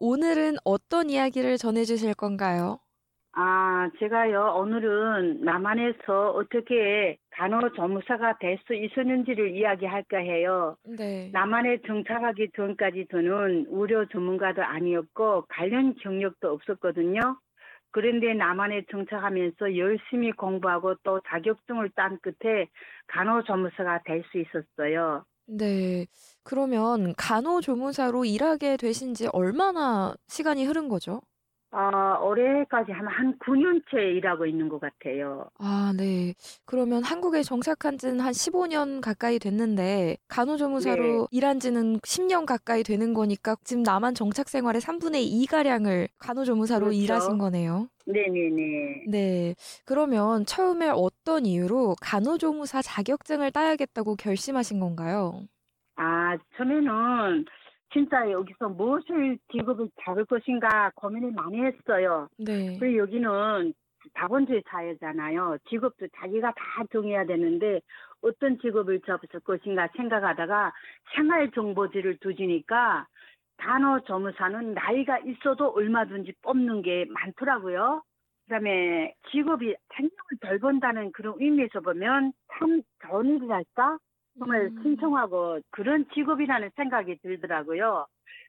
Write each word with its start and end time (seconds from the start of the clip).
오늘은 0.00 0.56
어떤 0.64 1.08
이야기를 1.10 1.56
전해주실 1.58 2.14
건가요? 2.14 2.80
아, 3.32 3.88
제가요, 4.00 4.54
오늘은 4.58 5.42
남한에서 5.44 6.30
어떻게 6.32 7.16
간호조무사가 7.30 8.38
될 8.38 8.58
수 8.66 8.74
있었는지를 8.74 9.54
이야기할까 9.56 10.18
해요. 10.18 10.76
네. 10.84 11.30
남한에 11.32 11.78
정착하기 11.86 12.50
전까지 12.56 13.06
저는 13.10 13.66
의료 13.70 14.06
전문가도 14.06 14.62
아니었고 14.64 15.44
관련 15.48 15.94
경력도 16.02 16.50
없었거든요. 16.50 17.20
그런데 17.92 18.34
남한에 18.34 18.84
정착하면서 18.90 19.76
열심히 19.76 20.32
공부하고 20.32 20.96
또 21.04 21.20
자격증을 21.28 21.90
딴 21.94 22.18
끝에 22.20 22.66
간호조무사가 23.08 24.02
될 24.04 24.24
수 24.32 24.38
있었어요. 24.38 25.24
네. 25.50 26.06
그러면 26.42 27.14
간호조무사로 27.16 28.24
일하게 28.26 28.76
되신 28.76 29.14
지 29.14 29.26
얼마나 29.32 30.14
시간이 30.28 30.64
흐른 30.66 30.88
거죠? 30.88 31.20
아, 31.70 32.18
올해까지 32.20 32.92
한, 32.92 33.06
한 33.06 33.38
9년째 33.38 34.16
일하고 34.16 34.46
있는 34.46 34.68
것 34.68 34.80
같아요. 34.80 35.50
아, 35.58 35.92
네. 35.96 36.34
그러면 36.64 37.02
한국에 37.04 37.42
정착한 37.42 37.98
지는 37.98 38.20
한 38.20 38.32
15년 38.32 39.00
가까이 39.02 39.38
됐는데, 39.38 40.16
간호조무사로 40.28 41.28
네. 41.30 41.36
일한 41.36 41.60
지는 41.60 41.98
10년 42.00 42.46
가까이 42.46 42.82
되는 42.82 43.12
거니까, 43.12 43.56
지금 43.64 43.82
남한 43.82 44.14
정착 44.14 44.48
생활의 44.48 44.80
3분의 44.80 45.26
2가량을 45.26 46.08
간호조무사로 46.18 46.86
그렇죠. 46.86 47.02
일하신 47.02 47.38
거네요. 47.38 47.88
네네네. 48.06 49.04
네. 49.08 49.54
그러면 49.84 50.46
처음에 50.46 50.88
어떤 50.88 51.44
이유로 51.44 51.96
간호조무사 52.00 52.80
자격증을 52.82 53.50
따야겠다고 53.50 54.16
결심하신 54.16 54.80
건가요? 54.80 55.46
아, 55.96 56.36
처음에는 56.56 57.44
진짜 57.92 58.30
여기서 58.30 58.68
무엇을 58.70 59.38
직업을 59.50 59.88
잡을 60.02 60.24
것인가 60.24 60.90
고민을 60.94 61.32
많이 61.32 61.60
했어요. 61.64 62.28
네. 62.38 62.76
그리고 62.78 62.98
여기는 62.98 63.72
자본주의 64.16 64.62
사회잖아요. 64.68 65.58
직업도 65.68 66.08
자기가 66.16 66.52
다 66.52 66.84
정해야 66.92 67.24
되는데 67.24 67.80
어떤 68.22 68.58
직업을 68.58 69.00
잡을 69.00 69.28
것인가 69.40 69.88
생각하다가 69.96 70.72
생활정보지를 71.14 72.18
두지니까 72.18 73.06
간호조무사는 73.58 74.74
나이가 74.74 75.18
있어도 75.18 75.68
얼마든지 75.70 76.32
뽑는 76.42 76.82
게 76.82 77.06
많더라고요. 77.10 78.02
그다음에 78.44 79.14
직업이 79.30 79.74
생명을 79.94 80.38
덜 80.40 80.58
번다는 80.58 81.12
그런 81.12 81.34
의미에서 81.38 81.80
보면 81.80 82.32
참 82.52 82.82
좋은 83.06 83.36
일이랄까? 83.36 83.98
정말 84.38 84.70
음. 84.70 84.82
신청하고 84.82 85.60
그런 85.70 86.06
직업이라는 86.14 86.70
생각이 86.76 87.18
들더라고요. 87.22 88.06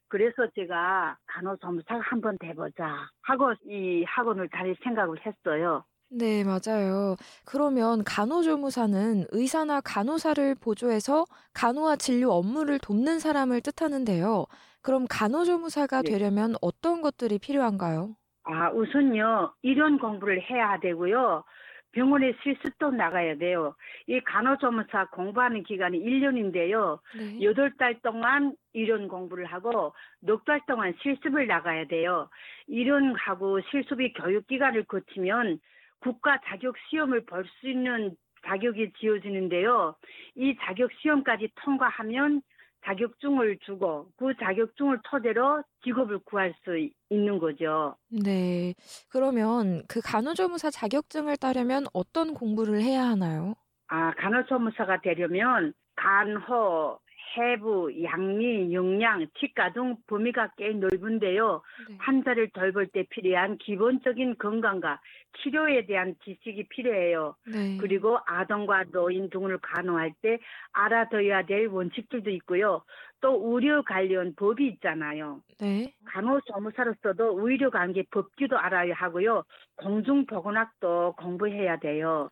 그래서 0.07 0.47
제가 0.55 1.17
간호조무사가 1.27 1.99
한번 2.01 2.37
돼보자 2.39 3.07
하고 3.23 3.53
이 3.65 4.03
학원을 4.05 4.49
다닐 4.49 4.75
생각을 4.83 5.17
했어요. 5.25 5.85
네, 6.11 6.43
맞아요. 6.43 7.15
그러면 7.45 8.03
간호조무사는 8.03 9.25
의사나 9.29 9.79
간호사를 9.81 10.55
보조해서 10.55 11.25
간호와 11.53 11.97
진료 11.97 12.31
업무를 12.31 12.79
돕는 12.79 13.19
사람을 13.19 13.61
뜻하는데요. 13.61 14.45
그럼 14.81 15.05
간호조무사가 15.07 16.01
네. 16.01 16.03
되려면 16.03 16.55
어떤 16.61 17.01
것들이 17.01 17.37
필요한가요? 17.37 18.15
아, 18.43 18.71
우선요, 18.71 19.53
이런 19.61 19.99
공부를 19.99 20.41
해야 20.49 20.79
되고요. 20.79 21.43
병원에 21.91 22.33
실습도 22.43 22.91
나가야 22.91 23.37
돼요. 23.37 23.75
이 24.07 24.19
간호조무사 24.21 25.07
공부하는 25.11 25.63
기간이 25.63 25.99
1년인데요. 25.99 26.99
네. 27.17 27.41
여덟 27.43 27.71
달 27.77 27.99
동안 28.01 28.55
이론 28.73 29.07
공부를 29.07 29.45
하고 29.45 29.93
넉달 30.21 30.61
동안 30.67 30.93
실습을 31.01 31.47
나가야 31.47 31.85
돼요. 31.87 32.29
이론하고 32.67 33.61
실습이 33.71 34.13
교육 34.13 34.47
기간을 34.47 34.83
거치면 34.85 35.59
국가 35.99 36.39
자격 36.45 36.75
시험을 36.89 37.25
볼 37.25 37.45
수 37.59 37.69
있는 37.69 38.15
자격이 38.45 38.93
지어지는데요. 38.99 39.95
이 40.35 40.55
자격 40.61 40.91
시험까지 40.93 41.49
통과하면 41.55 42.41
자격증을 42.85 43.59
주고 43.65 44.07
그 44.17 44.33
자격증을 44.39 44.99
토대로 45.03 45.63
직업을 45.83 46.19
구할 46.19 46.53
수 46.63 46.77
있는 47.09 47.39
거죠. 47.39 47.95
네. 48.09 48.73
그러면 49.09 49.83
그 49.87 50.01
간호조무사 50.01 50.71
자격증을 50.71 51.37
따려면 51.37 51.85
어떤 51.93 52.33
공부를 52.33 52.81
해야 52.81 53.03
하나요? 53.03 53.55
아, 53.87 54.13
간호조무사가 54.15 55.01
되려면 55.01 55.73
간호, 55.95 56.99
해부, 57.37 57.91
양리, 58.03 58.73
영양, 58.73 59.25
치과 59.39 59.71
등 59.71 59.95
범위가 60.07 60.51
꽤 60.57 60.71
넓은데요. 60.73 61.61
네. 61.87 61.95
환자를 61.99 62.49
돌볼 62.49 62.87
때 62.87 63.05
필요한 63.09 63.57
기본적인 63.57 64.37
건강과 64.37 64.99
치료에 65.41 65.85
대한 65.85 66.15
지식이 66.23 66.67
필요해요. 66.69 67.35
네. 67.45 67.77
그리고 67.79 68.17
아동과 68.25 68.85
노인 68.91 69.29
등을 69.29 69.59
간호할 69.59 70.13
때 70.21 70.39
알아둬야 70.73 71.45
될 71.45 71.67
원칙들도 71.67 72.29
있고요. 72.31 72.83
또 73.21 73.39
의료 73.43 73.83
관련 73.83 74.33
법이 74.35 74.67
있잖아요. 74.67 75.41
네. 75.59 75.93
간호조무사로서도 76.05 77.47
의료 77.47 77.69
관계 77.69 78.03
법규도 78.09 78.57
알아야 78.57 78.93
하고요. 78.95 79.43
공중보건학도 79.75 81.15
공부해야 81.17 81.77
돼요. 81.77 82.29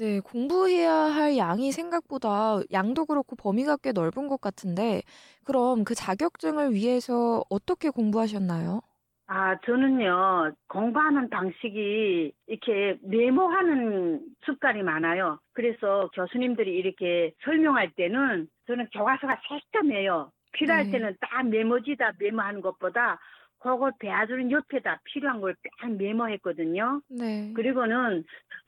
네, 0.00 0.18
공부해야 0.20 0.90
할 0.94 1.36
양이 1.36 1.72
생각보다 1.72 2.60
양도 2.72 3.04
그렇고 3.04 3.36
범위가 3.36 3.76
꽤 3.82 3.92
넓은 3.92 4.28
것 4.28 4.40
같은데, 4.40 5.02
그럼 5.44 5.84
그 5.84 5.94
자격증을 5.94 6.72
위해서 6.72 7.44
어떻게 7.50 7.90
공부하셨나요? 7.90 8.80
아, 9.26 9.58
저는요, 9.60 10.52
공부하는 10.68 11.28
방식이 11.28 12.32
이렇게 12.46 12.98
메모하는 13.02 14.22
습관이 14.46 14.82
많아요. 14.82 15.38
그래서 15.52 16.08
교수님들이 16.14 16.72
이렇게 16.78 17.34
설명할 17.44 17.90
때는 17.90 18.48
저는 18.68 18.88
교과서가 18.94 19.38
새까매요. 19.48 20.32
필요할 20.52 20.84
네. 20.84 20.92
때는 20.92 21.16
딱 21.20 21.46
메모지다 21.46 22.12
메모하는 22.18 22.62
것보다 22.62 23.20
그거 23.60 23.90
배아주는 23.98 24.50
옆에다 24.50 25.00
필요한 25.04 25.40
걸 25.40 25.54
딱 25.80 25.92
메모했거든요. 25.96 27.00
네. 27.08 27.52
그리고는 27.54 28.24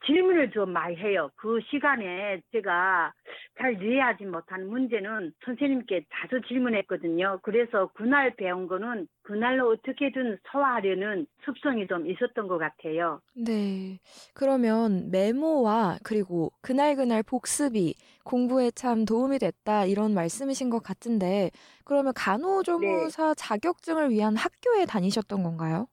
질문을 0.06 0.50
좀 0.50 0.72
많이 0.72 0.96
해요. 0.96 1.30
그 1.36 1.60
시간에 1.70 2.40
제가 2.52 3.12
잘 3.58 3.82
이해하지 3.82 4.24
못한 4.24 4.68
문제는 4.68 5.32
선생님께 5.44 6.06
자주 6.12 6.40
질문했거든요. 6.48 7.40
그래서 7.42 7.90
그날 7.94 8.34
배운 8.36 8.66
거는 8.66 9.06
그날로 9.22 9.70
어떻게든 9.70 10.38
소화하려는 10.50 11.26
습성이 11.44 11.86
좀 11.86 12.06
있었던 12.06 12.48
것 12.48 12.58
같아요. 12.58 13.20
네. 13.34 13.98
그러면 14.34 15.10
메모와 15.10 15.98
그리고 16.02 16.52
그날그날 16.60 17.22
복습이 17.22 17.94
공부에 18.24 18.70
참 18.70 19.04
도움이 19.04 19.38
됐다 19.38 19.84
이런 19.86 20.14
말씀이신 20.14 20.70
것 20.70 20.82
같은데 20.82 21.50
그러면 21.84 22.12
간호조무사 22.14 23.34
자격증을 23.34 24.10
위한 24.10 24.36
학교에 24.36 24.86
다니셨던 24.86 25.42
건가요? 25.42 25.86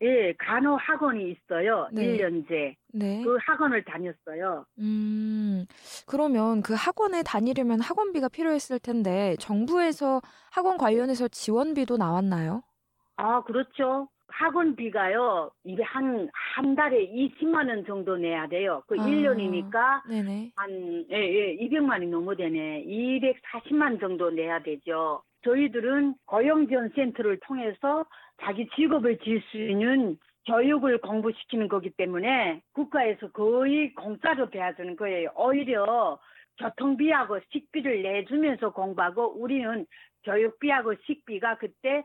예, 0.00 0.32
간호 0.38 0.76
학원이 0.76 1.32
있어요. 1.32 1.88
네. 1.92 2.04
일 2.04 2.20
1년제. 2.20 2.76
네. 2.94 3.22
그 3.24 3.36
학원을 3.40 3.84
다녔어요. 3.84 4.64
음, 4.78 5.66
그러면 6.06 6.62
그 6.62 6.74
학원에 6.74 7.22
다니려면 7.22 7.80
학원비가 7.80 8.28
필요했을 8.28 8.78
텐데 8.78 9.34
정부에서 9.40 10.20
학원 10.50 10.78
관련해서 10.78 11.28
지원비도 11.28 11.96
나왔나요? 11.96 12.62
아, 13.16 13.42
그렇죠. 13.42 14.08
학원비가요, 14.28 15.50
이게 15.64 15.82
한, 15.82 16.28
한 16.32 16.74
달에 16.74 17.08
20만 17.10 17.68
원 17.68 17.84
정도 17.86 18.16
내야 18.16 18.46
돼요. 18.46 18.82
그 18.86 18.96
아. 18.98 19.04
1년이니까 19.04 20.08
네네. 20.08 20.52
한, 20.54 21.04
예, 21.10 21.16
예, 21.16 21.56
200만이 21.56 22.08
넘어 22.08 22.34
되네. 22.34 22.84
240만 22.84 24.00
정도 24.00 24.30
내야 24.30 24.60
되죠. 24.62 25.22
저희들은 25.44 26.14
고용지원센터를 26.26 27.38
통해서 27.40 28.04
자기 28.40 28.68
직업을 28.76 29.18
지을 29.18 29.42
수 29.50 29.58
있는 29.58 30.18
교육을 30.46 30.98
공부시키는 30.98 31.68
거기 31.68 31.90
때문에 31.90 32.62
국가에서 32.72 33.30
거의 33.32 33.94
공짜로 33.94 34.48
배워주는 34.48 34.96
거예요. 34.96 35.30
오히려 35.36 36.18
교통비하고 36.58 37.40
식비를 37.50 38.02
내주면서 38.02 38.70
공부하고 38.70 39.40
우리는 39.40 39.86
교육비하고 40.24 40.94
식비가 41.06 41.56
그때 41.58 42.02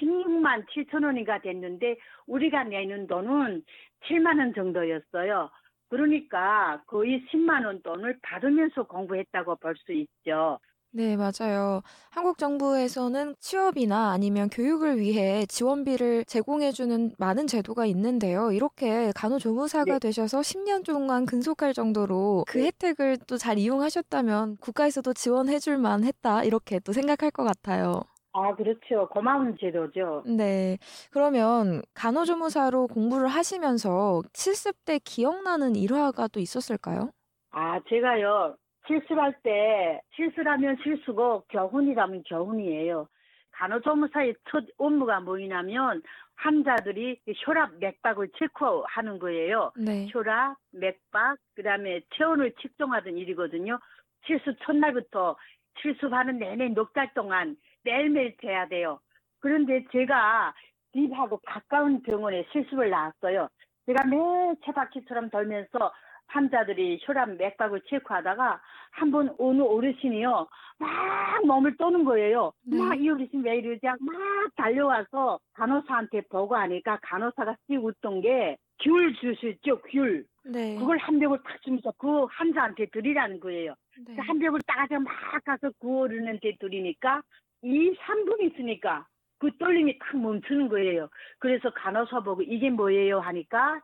16만 0.00 0.66
7천 0.68 1.04
원이가 1.04 1.40
됐는데 1.40 1.96
우리가 2.26 2.64
내는 2.64 3.06
돈은 3.06 3.62
7만 4.04 4.38
원 4.38 4.54
정도였어요. 4.54 5.50
그러니까 5.88 6.82
거의 6.86 7.24
10만 7.30 7.64
원 7.64 7.82
돈을 7.82 8.18
받으면서 8.22 8.84
공부했다고 8.84 9.56
볼 9.56 9.74
수 9.76 9.92
있죠. 9.92 10.58
네, 10.96 11.14
맞아요. 11.16 11.82
한국 12.10 12.38
정부에서는 12.38 13.34
취업이나 13.38 14.12
아니면 14.12 14.48
교육을 14.48 14.98
위해 14.98 15.44
지원비를 15.44 16.24
제공해주는 16.24 17.16
많은 17.18 17.46
제도가 17.46 17.84
있는데요. 17.86 18.50
이렇게 18.50 19.12
간호조무사가 19.14 19.84
네. 19.92 19.98
되셔서 19.98 20.42
10년 20.42 20.82
동안 20.84 21.26
근속할 21.26 21.74
정도로 21.74 22.44
그 22.48 22.60
네. 22.60 22.66
혜택을 22.66 23.18
또 23.26 23.36
잘 23.36 23.58
이용하셨다면 23.58 24.56
국가에서도 24.56 25.12
지원해줄 25.12 25.76
만했다. 25.76 26.44
이렇게 26.44 26.78
또 26.80 26.92
생각할 26.94 27.30
것 27.30 27.44
같아요. 27.44 28.02
아, 28.32 28.54
그렇죠. 28.54 29.08
고마운 29.08 29.56
제도죠. 29.58 30.24
네. 30.24 30.78
그러면 31.10 31.82
간호조무사로 31.94 32.88
공부를 32.88 33.28
하시면서 33.28 34.22
실습 34.34 34.84
때 34.84 34.98
기억나는 34.98 35.76
일화가 35.76 36.28
또 36.28 36.40
있었을까요? 36.40 37.12
아, 37.50 37.80
제가요, 37.88 38.56
실수할 38.86 39.34
때, 39.42 40.00
실수라면 40.14 40.78
실수고, 40.82 41.44
교훈이라면 41.48 42.22
교훈이에요. 42.24 43.08
간호조무사의 43.52 44.34
첫 44.50 44.64
업무가 44.78 45.20
뭐냐면, 45.20 46.02
환자들이 46.36 47.20
혈압, 47.44 47.74
맥박을 47.80 48.28
체크하는 48.38 49.18
거예요. 49.18 49.72
네. 49.76 50.06
혈압, 50.10 50.56
맥박, 50.72 51.38
그 51.54 51.62
다음에 51.62 52.02
체온을 52.14 52.52
측정하던 52.60 53.16
일이거든요. 53.16 53.78
실수 54.26 54.54
첫날부터 54.62 55.36
실습하는 55.80 56.38
내내 56.38 56.68
넉 56.68 56.92
달 56.92 57.12
동안 57.14 57.56
매일매일 57.84 58.36
재야 58.42 58.68
돼요. 58.68 59.00
그런데 59.40 59.84
제가 59.92 60.54
집하고 60.92 61.40
가까운 61.46 62.02
병원에 62.02 62.46
실습을 62.52 62.90
나왔어요. 62.90 63.48
제가 63.86 64.04
매일 64.06 64.56
채바퀴처럼 64.64 65.30
돌면서 65.30 65.92
환자들이 66.28 66.98
혈압, 67.02 67.30
맥박을 67.36 67.80
체크하다가 67.88 68.60
한 68.90 69.10
번 69.10 69.34
어느 69.38 69.62
어르신이요. 69.62 70.46
막 70.78 71.46
몸을 71.46 71.76
떠는 71.76 72.04
거예요. 72.04 72.52
네. 72.64 72.78
막이 72.78 73.08
어르신 73.10 73.44
왜 73.44 73.58
이러지? 73.58 73.80
막 73.86 74.16
달려와서 74.56 75.38
간호사한테 75.54 76.22
보고하니까 76.30 76.98
간호사가 77.02 77.56
씩 77.66 77.82
웃던 77.84 78.20
게 78.22 78.56
귤 78.78 79.14
주시죠, 79.14 79.80
귤. 79.90 80.24
네. 80.44 80.76
그걸 80.78 80.98
한 80.98 81.18
병을 81.18 81.38
탁 81.44 81.62
주면서 81.62 81.92
그 81.98 82.24
환자한테 82.24 82.86
드리라는 82.86 83.40
거예요. 83.40 83.74
네. 84.06 84.16
그한 84.16 84.38
병을 84.38 84.60
따가지고 84.66 85.00
막 85.00 85.12
가서 85.44 85.70
그 85.80 86.00
어른한테 86.00 86.56
드리니까 86.60 87.22
이 87.62 87.94
3분 87.96 88.42
있으니까 88.42 89.06
그 89.38 89.50
떨림이 89.58 89.98
탁 89.98 90.16
멈추는 90.18 90.68
거예요. 90.68 91.08
그래서 91.38 91.70
간호사 91.70 92.20
보고 92.20 92.42
이게 92.42 92.70
뭐예요 92.70 93.20
하니까 93.20 93.80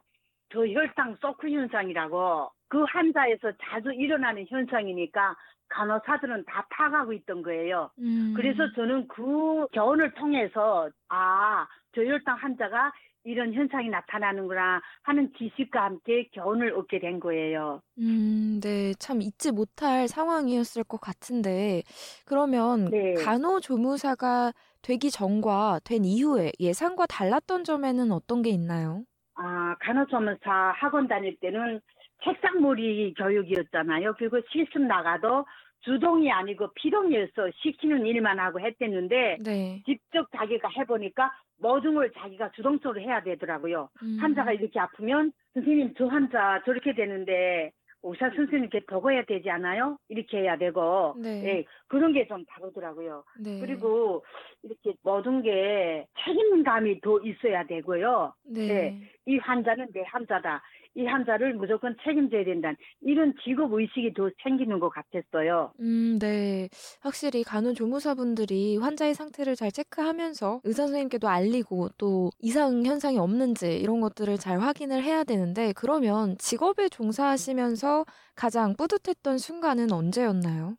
저혈당 0.53 1.17
소크 1.21 1.51
현상이라고 1.51 2.51
그 2.69 2.83
환자에서 2.85 3.53
자주 3.63 3.93
일어나는 3.93 4.47
현상이니까 4.49 5.37
간호사들은 5.69 6.45
다 6.45 6.67
파악하고 6.71 7.13
있던 7.15 7.43
거예요. 7.43 7.91
음. 7.99 8.35
그래서 8.37 8.71
저는 8.75 9.09
그 9.09 9.67
교훈을 9.73 10.13
통해서 10.15 10.91
아 11.09 11.67
저혈당 11.95 12.37
환자가 12.37 12.93
이런 13.25 13.55
현상이 13.55 13.89
나타나는구나 13.89 14.81
하는 15.03 15.33
지식과 15.39 15.85
함께 15.85 16.29
교훈을 16.35 16.75
얻게 16.75 16.99
된 16.99 17.21
거예요. 17.21 17.81
음, 17.99 18.61
네, 18.61 18.95
참 18.99 19.23
잊지 19.23 19.53
못할 19.53 20.09
상황이었을 20.09 20.83
것 20.85 21.01
같은데, 21.01 21.83
그러면 22.25 22.91
네. 22.91 23.15
간호조무사가 23.15 24.53
되기 24.83 25.11
전과 25.11 25.81
된 25.85 26.05
이후에 26.05 26.51
예상과 26.59 27.07
달랐던 27.07 27.63
점에는 27.65 28.11
어떤 28.11 28.43
게 28.43 28.51
있나요? 28.51 29.05
아 29.45 29.75
간호조무사 29.81 30.73
학원 30.77 31.09
다닐 31.09 31.37
때는 31.41 31.81
책상몰이 32.23 33.13
교육이었잖아요. 33.19 34.15
그리고 34.17 34.41
실습 34.53 34.81
나가도 34.83 35.45
주동이 35.81 36.31
아니고 36.31 36.69
피동이어서 36.75 37.51
시키는 37.57 38.07
일만 38.07 38.39
하고 38.39 38.61
했댔는데 38.61 39.39
네. 39.45 39.83
직접 39.85 40.29
자기가 40.37 40.69
해보니까 40.79 41.33
모든 41.59 41.95
걸 41.95 42.13
자기가 42.13 42.53
주동적으로 42.53 43.01
해야 43.01 43.21
되더라고요. 43.23 43.89
음, 44.05 44.17
환자가 44.21 44.53
이렇게 44.53 44.79
아프면 44.79 45.33
선생님 45.55 45.95
저 45.99 46.07
환자 46.07 46.63
저렇게 46.65 46.95
되는데 46.95 47.73
의사 48.05 48.29
선생님께 48.31 48.81
보고해야 48.87 49.23
되지 49.25 49.49
않아요? 49.51 49.97
이렇게 50.09 50.39
해야 50.41 50.57
되고 50.57 51.15
네. 51.19 51.45
예, 51.45 51.65
그런 51.87 52.13
게 52.13 52.27
좀 52.27 52.45
다르더라고요. 52.47 53.23
네. 53.41 53.61
그리고 53.61 54.25
이렇게 54.65 54.95
모든 55.05 55.41
게 55.43 56.07
책임감이 56.25 57.01
더 57.01 57.21
있어야 57.21 57.65
되고요. 57.65 58.35
네. 58.45 58.67
네. 58.67 59.01
이 59.27 59.39
환자는 59.39 59.89
내 59.93 60.03
환자다. 60.07 60.63
이 60.95 61.07
환자를 61.07 61.55
무조건 61.55 61.97
책임져야 62.05 62.45
된다는 62.45 62.77
이런 63.01 63.35
직업 63.45 63.73
의식이 63.73 64.15
더 64.15 64.31
생기는 64.43 64.79
것 64.81 64.91
같았어요. 64.91 65.75
음, 65.81 66.19
네. 66.21 66.69
확실히 67.01 67.43
간호 67.43 67.73
조무사분들이 67.75 68.77
환자의 68.77 69.15
상태를 69.15 69.57
잘 69.57 69.73
체크하면서 69.73 70.61
의사 70.65 70.83
선생님께도 70.85 71.29
알리고 71.29 71.89
또 71.99 72.31
이상 72.39 72.85
현상이 72.85 73.19
없는지 73.19 73.77
이런 73.79 74.01
것들을 74.01 74.37
잘 74.39 74.61
확인을 74.61 75.03
해야 75.03 75.25
되는데 75.25 75.73
그러면 75.75 76.37
직업에 76.39 76.89
종사하시면서 76.89 78.05
가장 78.37 78.75
뿌듯했던 78.77 79.39
순간은 79.39 79.91
언제였나요? 79.93 80.77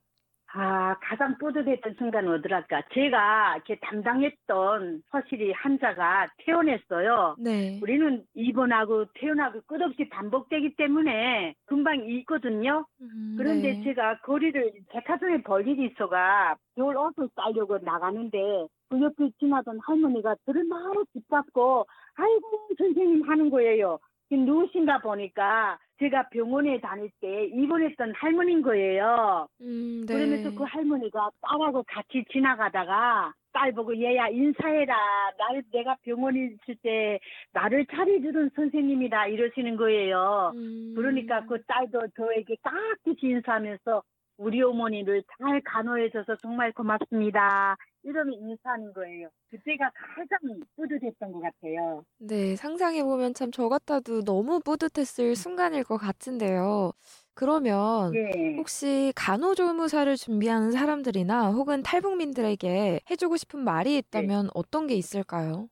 아, 0.56 0.96
가장 1.02 1.36
뿌듯했던 1.40 1.96
순간은 1.98 2.32
어디랄까. 2.34 2.84
제가 2.94 3.56
이렇게 3.56 3.76
담당했던 3.82 5.02
허실이 5.12 5.52
환자가 5.54 6.28
퇴원했어요. 6.38 7.36
네. 7.40 7.80
우리는 7.82 8.24
입원하고 8.36 9.06
퇴원하고 9.16 9.62
끝없이 9.66 10.08
반복되기 10.10 10.76
때문에 10.76 11.56
금방 11.66 12.08
잊거든요. 12.08 12.86
음, 13.02 13.36
그런데 13.36 13.74
네. 13.74 13.84
제가 13.84 14.20
거리를 14.20 14.74
백화점에 14.92 15.42
볼 15.42 15.68
일이 15.68 15.88
있어가 15.88 16.56
겨울 16.76 16.98
옷을 16.98 17.30
싸려고 17.36 17.80
나가는데 17.80 18.68
그 18.90 19.02
옆에 19.02 19.32
지나던 19.40 19.80
할머니가 19.84 20.36
저를 20.46 20.66
막 20.66 20.80
짚잡고 21.14 21.88
아이고 22.16 22.70
선생님 22.78 23.28
하는 23.28 23.50
거예요. 23.50 23.98
그 24.34 24.36
누구신가 24.36 24.98
보니까 24.98 25.78
제가 26.00 26.28
병원에 26.30 26.80
다닐 26.80 27.12
때 27.22 27.46
입원했던 27.46 28.14
할머니인 28.16 28.64
거예요. 28.64 29.48
음, 29.62 30.06
네. 30.08 30.14
그러면서 30.14 30.50
그 30.56 30.64
할머니가 30.64 31.30
딸하고 31.40 31.84
같이 31.88 32.26
지나가다가 32.32 33.32
딸 33.54 33.72
보고 33.72 33.96
얘야 33.96 34.30
인사해라. 34.30 34.96
날 35.38 35.62
내가 35.72 35.96
병원에 36.02 36.46
있을 36.46 36.76
때 36.82 37.20
나를 37.52 37.86
차려주던 37.86 38.50
선생님이다 38.56 39.28
이러시는 39.28 39.76
거예요. 39.78 40.52
음, 40.56 40.94
그러니까 40.96 41.46
그 41.46 41.62
딸도 41.68 42.00
저에게 42.18 42.56
깍듯이 42.64 43.28
인사하면서 43.28 44.02
우리 44.38 44.62
어머니를 44.62 45.24
잘 45.38 45.62
간호해줘서 45.64 46.36
정말 46.42 46.72
고맙습니다. 46.74 47.76
이러면 48.04 48.34
인사하는 48.34 48.94
거예요. 48.94 49.30
그때가 49.50 49.92
가장 50.16 50.60
뿌듯했던 50.76 51.32
것 51.32 51.40
같아요. 51.42 52.04
네, 52.20 52.56
상상해보면 52.56 53.34
참 53.34 53.52
저 53.52 53.68
같아도 53.70 54.24
너무 54.24 54.60
뿌듯했을 54.62 55.36
순간일 55.36 55.84
것 55.84 55.98
같은데요. 55.98 56.94
그러면 57.34 58.18
예. 58.18 58.58
혹시 58.58 59.12
간호조무사를 59.16 60.16
준비하는 60.16 60.72
사람들이나 60.72 61.52
혹은 61.52 61.84
탈북민들에게 61.84 63.02
해주고 63.10 63.38
싶은 63.38 63.60
말이 63.64 63.98
있다면 63.98 64.50
어떤 64.54 64.88
게 64.88 64.96
있을까요? 64.96 65.70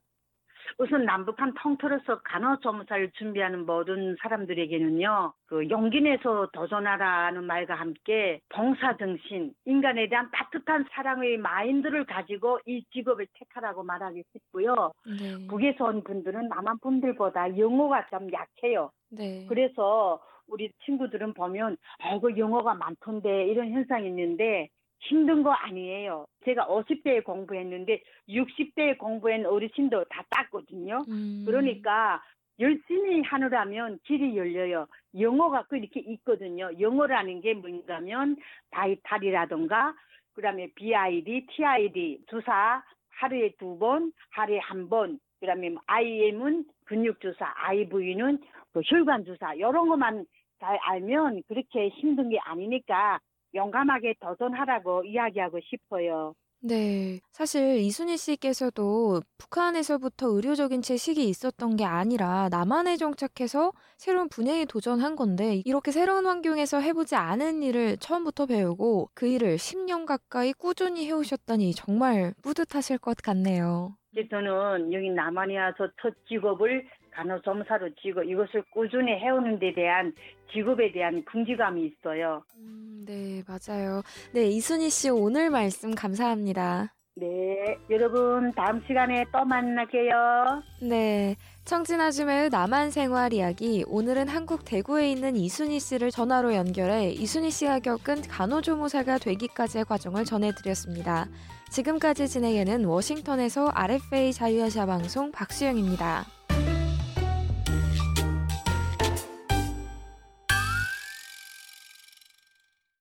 우선 0.77 1.05
남북한 1.05 1.53
통틀어서 1.53 2.21
간호조무사를 2.23 3.11
준비하는 3.11 3.65
모든 3.65 4.15
사람들에게는요, 4.21 5.33
그 5.45 5.69
용기 5.69 6.01
내서 6.01 6.49
도전하라는 6.53 7.43
말과 7.43 7.75
함께 7.75 8.39
봉사정신, 8.49 9.53
인간에 9.65 10.07
대한 10.09 10.29
따뜻한 10.31 10.85
사랑의 10.91 11.37
마인드를 11.37 12.05
가지고 12.05 12.59
이 12.65 12.83
직업을 12.91 13.27
택하라고 13.33 13.83
말하기 13.83 14.23
싶고요. 14.31 14.91
네. 15.05 15.47
북에서 15.47 15.85
온 15.85 16.03
분들은 16.03 16.47
남한 16.47 16.79
분들보다 16.79 17.57
영어가 17.57 18.07
좀 18.09 18.31
약해요. 18.31 18.91
네. 19.09 19.45
그래서 19.47 20.21
우리 20.47 20.71
친구들은 20.85 21.33
보면, 21.33 21.77
아이고, 21.99 22.37
영어가 22.37 22.73
많던데, 22.73 23.47
이런 23.47 23.71
현상이 23.71 24.07
있는데, 24.07 24.67
힘든 25.01 25.43
거 25.43 25.51
아니에요. 25.51 26.25
제가 26.45 26.67
50대에 26.67 27.23
공부했는데, 27.23 28.01
60대에 28.29 28.97
공부한 28.97 29.45
어르신도 29.45 30.05
다 30.05 30.23
땄거든요. 30.29 31.03
음, 31.09 31.43
그러니까, 31.45 32.21
열심히 32.59 33.21
하느라면 33.23 33.99
길이 34.03 34.37
열려요. 34.37 34.87
영어가 35.19 35.63
그렇게 35.63 35.99
있거든요. 35.99 36.69
영어라는 36.79 37.41
게 37.41 37.53
뭔가면, 37.55 38.37
바이탈이라던가, 38.69 39.95
그 40.33 40.41
다음에 40.41 40.69
BID, 40.75 41.47
TID, 41.47 42.19
주사, 42.29 42.83
하루에 43.09 43.51
두 43.57 43.77
번, 43.77 44.11
하루에 44.29 44.59
한 44.59 44.89
번, 44.89 45.19
그 45.39 45.47
다음에 45.47 45.73
IM은 45.87 46.65
근육 46.85 47.19
주사, 47.19 47.51
IV는 47.55 48.39
그 48.73 48.81
혈관 48.85 49.25
주사, 49.25 49.53
이런 49.55 49.89
것만 49.89 50.25
잘 50.59 50.77
알면 50.77 51.41
그렇게 51.47 51.89
힘든 51.89 52.29
게 52.29 52.39
아니니까 52.39 53.19
용감하게 53.53 54.15
도전하라고 54.19 55.03
이야기하고 55.03 55.59
싶어요. 55.63 56.33
네. 56.63 57.19
사실 57.31 57.77
이순희 57.77 58.17
씨께서도 58.17 59.21
북한에서부터 59.39 60.27
의료적인 60.27 60.83
채식이 60.83 61.27
있었던 61.27 61.75
게 61.75 61.85
아니라 61.85 62.49
남한에 62.51 62.97
정착해서 62.97 63.71
새로운 63.97 64.29
분야에 64.29 64.65
도전한 64.65 65.15
건데 65.15 65.63
이렇게 65.65 65.91
새로운 65.91 66.27
환경에서 66.27 66.79
해보지 66.79 67.15
않은 67.15 67.63
일을 67.63 67.97
처음부터 67.97 68.45
배우고 68.45 69.09
그 69.15 69.25
일을 69.25 69.55
10년 69.55 70.05
가까이 70.05 70.53
꾸준히 70.53 71.07
해오셨다니 71.07 71.73
정말 71.73 72.35
뿌듯하실 72.43 72.99
것 72.99 73.17
같네요. 73.17 73.95
이제 74.11 74.27
저는 74.29 74.93
여기 74.93 75.09
남한에 75.09 75.57
와서 75.57 75.87
첫 75.99 76.13
직업을 76.27 76.85
간호조무사로 77.11 77.89
지고 78.01 78.23
이것을 78.23 78.63
꾸준히 78.73 79.13
해오는 79.13 79.59
데 79.59 79.73
대한 79.73 80.13
직업에 80.51 80.91
대한 80.91 81.23
긍지감이 81.25 81.85
있어요. 81.85 82.43
음, 82.57 83.03
네, 83.07 83.43
맞아요. 83.47 84.01
네, 84.33 84.47
이순희 84.47 84.89
씨 84.89 85.09
오늘 85.09 85.49
말씀 85.49 85.93
감사합니다. 85.93 86.93
네, 87.15 87.77
여러분 87.89 88.53
다음 88.53 88.81
시간에 88.87 89.25
또 89.33 89.43
만나게요. 89.43 90.63
네, 90.81 91.35
청진아줌의 91.65 92.49
남한 92.49 92.91
생활 92.91 93.33
이야기 93.33 93.83
오늘은 93.87 94.29
한국 94.29 94.63
대구에 94.63 95.11
있는 95.11 95.35
이순희 95.35 95.79
씨를 95.79 96.09
전화로 96.09 96.55
연결해 96.55 97.09
이순희 97.09 97.51
씨가 97.51 97.79
겪은 97.79 98.21
간호조무사가 98.23 99.17
되기까지의 99.17 99.85
과정을 99.85 100.23
전해드렸습니다. 100.23 101.27
지금까지 101.69 102.27
진행에는 102.27 102.85
워싱턴에서 102.85 103.69
RFA 103.73 104.31
자유아시아 104.33 104.85
방송 104.85 105.31
박수영입니다. 105.31 106.25